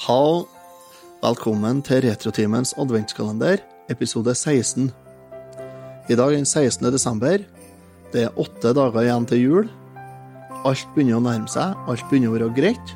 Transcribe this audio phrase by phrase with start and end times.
[0.00, 0.46] Hallo.
[1.20, 3.60] Velkommen til Retrotimens adventskalender,
[3.92, 4.86] episode 16.
[6.08, 6.86] I dag er den 16.
[6.88, 7.42] desember.
[8.08, 9.66] Det er åtte dager igjen til jul.
[10.64, 12.94] Alt begynner å nærme seg, alt begynner å være greit.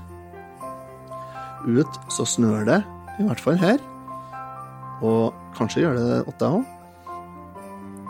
[1.69, 2.79] Ut så snør det,
[3.21, 3.85] i hvert fall her.
[5.05, 6.65] Og kanskje gjør det det åtte òg.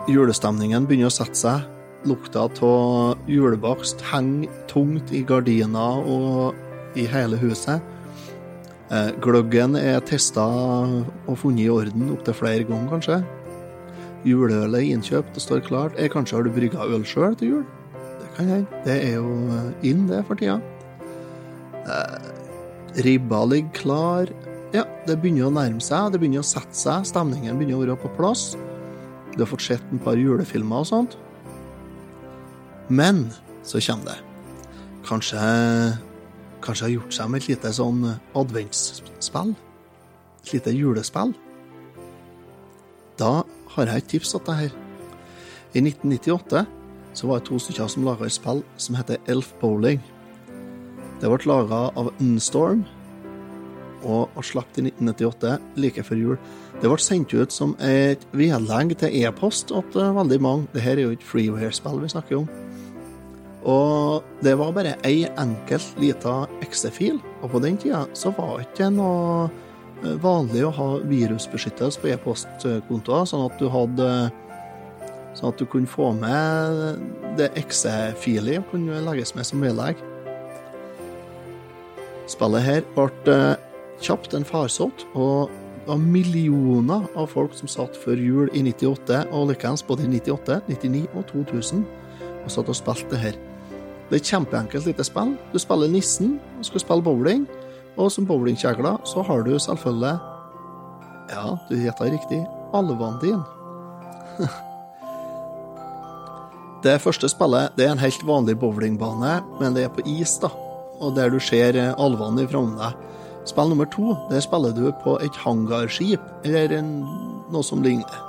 [0.07, 1.67] Julestemningen begynner å sette seg.
[2.07, 7.83] Lukta av julebakst henger tungt i gardiner og i hele huset.
[8.93, 13.17] Eh, gløggen er testa og funnet i orden opptil flere ganger, kanskje.
[14.25, 15.97] Juleølet er innkjøpt og står klart.
[15.97, 17.65] Eh, kanskje har du brygga øl sjøl til jul?
[18.21, 18.81] Det kan hende.
[18.85, 20.59] Det er jo eh, inn, det, for tida.
[21.85, 24.33] Eh, ribba ligger klar.
[24.73, 27.05] Ja, det begynner å nærme seg, det begynner å sette seg.
[27.09, 28.53] Stemningen begynner å være på plass.
[29.35, 31.17] Du har fått sett en par julefilmer og sånt.
[32.89, 33.27] Men
[33.65, 34.19] så kommer det.
[35.05, 35.41] Kanskje
[36.65, 38.01] Kanskje har gjort seg med et lite sånn
[38.33, 39.53] adventsspill?
[40.41, 41.35] Et lite julespill?
[43.21, 43.43] Da
[43.75, 44.73] har jeg et tips til deg her.
[45.75, 46.65] I 1998
[47.15, 50.01] så var det to stykker som laga et spill som heter Elf Bowling.
[51.21, 52.83] Det ble laga av Unstorm
[54.05, 56.35] og ble sluppet i 1998, like før jul.
[56.81, 60.69] Det ble sendt ut som et vedlegg til e-post til veldig mange.
[60.73, 62.64] Dette er jo et freeware-spill vi snakker om.
[63.65, 68.67] Og det var bare ei enkelt lita exe-fil, og på den tida så var det
[68.67, 69.47] ikke noe
[70.03, 74.09] eh, vanlig å ha virusbeskyttelse på e-postkontoer, sånn at du hadde
[75.35, 77.01] Sånn at du kunne få med
[77.35, 79.99] det exe-filet kunne legges med som vedlegg.
[82.31, 83.57] Spillet her ble eh,
[83.99, 85.51] kjapt en farsott, og
[85.85, 90.13] det var millioner av folk som satt før jul i 98, og likeens både i
[90.15, 91.83] 98, 99 og 2000,
[92.45, 93.43] og satt og spilte det her.
[94.05, 95.33] Det er et kjempeenkelt lite spill.
[95.49, 97.47] Du spiller nissen og skal spille bowling.
[97.97, 100.19] Og som bowlingkjegler så har du selvfølgelig
[101.31, 102.43] Ja, du gjetta riktig
[102.75, 103.43] alvene dine.
[106.85, 110.51] det første spillet det er en helt vanlig bowlingbane, men det er på is, da.
[111.01, 113.05] Og der du ser alvene ifra deg.
[113.49, 116.99] Spill nummer to, der spiller du på et hangarskip, eller en,
[117.49, 118.21] noe som ligner.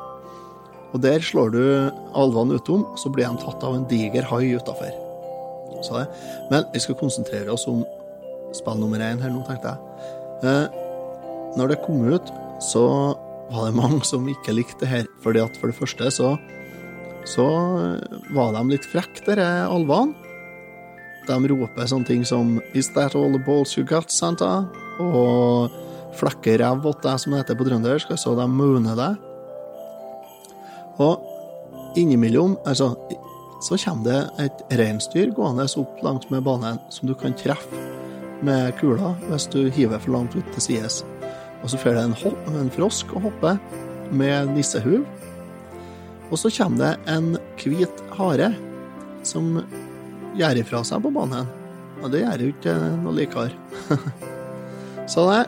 [0.95, 1.65] Og der slår du
[2.17, 5.06] alvene utom, så blir de tatt av en diger hai utafor
[5.85, 6.09] sa det.
[6.51, 7.85] Men vi skal konsentrere oss om
[8.57, 10.13] spill nummer én her nå, tenkte jeg.
[10.47, 10.83] Eh,
[11.57, 12.85] når det kom ut, så
[13.51, 15.09] var det mange som ikke likte det her.
[15.25, 16.35] Fordi at for det første så,
[17.29, 17.47] så
[18.37, 20.15] var de litt frekke, disse alvene.
[21.27, 24.69] De roper sånne ting som Is that all the balls you got, Santa?
[25.03, 25.73] Og
[26.17, 28.13] flekker ræv åt deg, som det heter på trøndersk.
[28.21, 29.17] Så de mooner deg.
[31.03, 32.93] Og innimellom, altså
[33.67, 37.81] så kommer det et reinsdyr gående opp langsmed banen som du kan treffe
[38.47, 41.01] med kula hvis du hiver for langt ut til sides.
[41.65, 43.57] Og så får det en, hopp, en frosk å hoppe
[44.15, 45.03] med nissehuv.
[46.31, 48.53] Og så kommer det en hvit hare
[49.27, 49.57] som
[50.39, 51.51] gjør ifra seg på banen.
[52.05, 53.91] Og det gjør jo ikke noe likere.
[55.11, 55.43] så det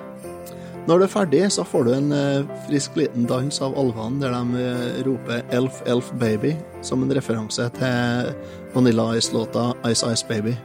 [0.89, 4.33] når du er ferdig, så får du en uh, frisk liten dans av alvene der
[4.33, 8.31] de uh, roper 'Elf, Elf Baby' som en referanse til
[8.73, 10.57] Vanilla Ice-låta 'Ice Ice Baby'.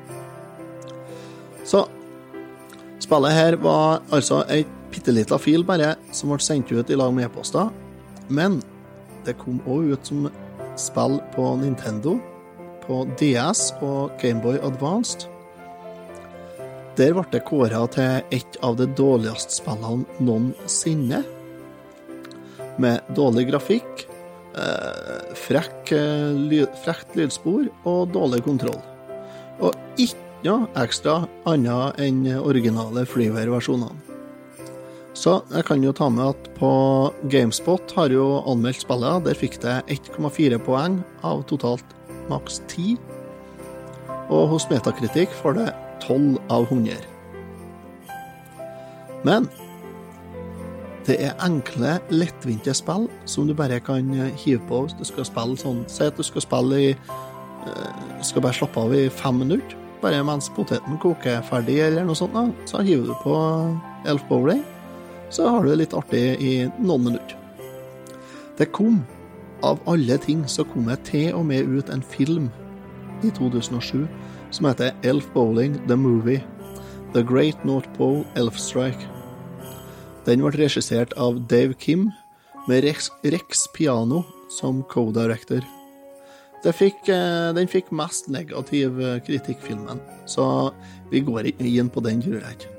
[1.65, 1.85] Så
[2.99, 7.13] spillet her var altså ei bitte lita fil bare, som ble sendt ut i lag
[7.13, 7.69] med e-poster.
[8.29, 8.61] Men
[9.25, 10.29] det kom òg ut som
[10.79, 12.17] spill på Nintendo,
[12.87, 15.27] på DS og Gameboy Advanced.
[16.93, 21.23] Der ble det kåra til et av de dårligste spillene noensinne.
[22.77, 24.05] Med dårlig grafikk,
[24.53, 28.81] eh, frekk, eh, frekt lydspor og dårlig kontroll.
[29.59, 33.95] Og ikke noe ekstra annet enn originale Freeware-versjonene.
[35.13, 39.23] Så jeg kan jo ta med at på Gamespot har jo anmeldt spillet.
[39.23, 41.85] Der fikk det 1,4 poeng av totalt
[42.29, 42.97] maks 10.
[44.29, 46.97] Og hos Metakritikk får det 12 av 100.
[49.23, 49.47] Men
[51.07, 54.07] det er enkle, lettvinte spill som du bare kan
[54.39, 55.83] hive på hvis du skal spille sånn.
[55.91, 60.21] Si at du skal spille i uh, Skal bare slappe av i fem minutter, bare
[60.23, 62.35] mens poteten koker ferdig, eller noe sånt.
[62.35, 62.45] Da.
[62.67, 63.35] Så hiver du på
[64.07, 64.63] Elf Bowling,
[65.31, 67.35] så har du det litt artig i noen minutter.
[68.59, 69.01] Det kom,
[69.63, 72.47] av alle ting, så kom det til og med ut en film
[73.23, 74.05] i 2007
[74.53, 76.43] som heter Elf Bowling The Movie.
[77.13, 79.09] The Great North Pole Elf Strike.
[80.25, 82.11] Den ble regissert av Dave Kim,
[82.67, 85.65] med Rex, Rex Piano som co-director.
[86.63, 90.71] Fikk, eh, den fikk mest negativ eh, kritikk, filmen, så
[91.11, 92.69] vi går ikke inn på den, tror jeg.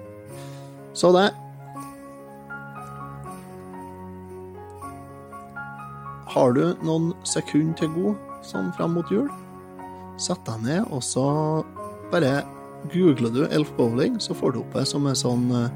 [0.96, 1.28] Så det.
[6.32, 9.28] Har du noen sekunder til god sånn fram mot jul?
[10.20, 11.26] Sett deg ned, og så
[12.12, 12.44] bare
[12.92, 15.70] googler du Elf Bowling, så får du opp det som et sånn, eh,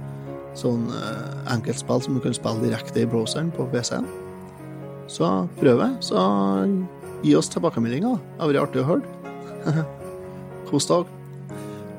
[0.58, 4.08] sånn uh, enkeltspill som du kan spille direkte i browseren på PC-en.
[5.08, 5.30] Så
[5.60, 5.90] prøv det.
[6.04, 6.18] Så
[7.24, 8.18] gi oss tilbakemeldinger.
[8.18, 9.86] Det har vært artig å høre.
[10.68, 11.14] Kos deg.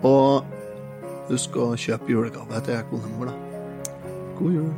[0.05, 0.45] Og
[1.31, 4.05] husk å kjøpe julegave til konemor, da.
[4.37, 4.69] God jul.